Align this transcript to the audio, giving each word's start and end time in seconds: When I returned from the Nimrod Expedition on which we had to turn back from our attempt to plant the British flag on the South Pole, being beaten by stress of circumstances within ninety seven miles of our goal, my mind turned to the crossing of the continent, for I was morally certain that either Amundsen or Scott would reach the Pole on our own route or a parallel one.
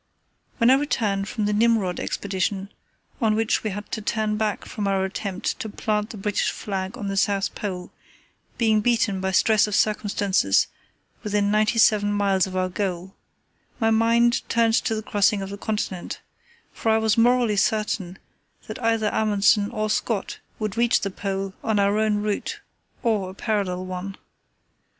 When 0.57 0.71
I 0.71 0.79
returned 0.79 1.27
from 1.29 1.45
the 1.45 1.53
Nimrod 1.53 1.99
Expedition 1.99 2.69
on 3.21 3.35
which 3.35 3.63
we 3.63 3.69
had 3.69 3.91
to 3.91 4.01
turn 4.01 4.35
back 4.35 4.65
from 4.65 4.87
our 4.87 5.05
attempt 5.05 5.59
to 5.59 5.69
plant 5.69 6.09
the 6.09 6.17
British 6.17 6.49
flag 6.49 6.97
on 6.97 7.07
the 7.07 7.15
South 7.15 7.53
Pole, 7.53 7.91
being 8.57 8.81
beaten 8.81 9.21
by 9.21 9.29
stress 9.29 9.67
of 9.67 9.75
circumstances 9.75 10.65
within 11.21 11.51
ninety 11.51 11.77
seven 11.77 12.11
miles 12.11 12.47
of 12.47 12.55
our 12.57 12.67
goal, 12.67 13.13
my 13.79 13.91
mind 13.91 14.41
turned 14.49 14.73
to 14.73 14.95
the 14.95 15.03
crossing 15.03 15.43
of 15.43 15.51
the 15.51 15.55
continent, 15.59 16.19
for 16.73 16.89
I 16.89 16.97
was 16.97 17.15
morally 17.15 17.55
certain 17.55 18.17
that 18.65 18.81
either 18.83 19.13
Amundsen 19.13 19.69
or 19.69 19.87
Scott 19.87 20.39
would 20.57 20.77
reach 20.77 21.01
the 21.01 21.11
Pole 21.11 21.53
on 21.63 21.77
our 21.77 21.99
own 21.99 22.23
route 22.23 22.59
or 23.03 23.29
a 23.29 23.35
parallel 23.35 23.85
one. 23.85 24.17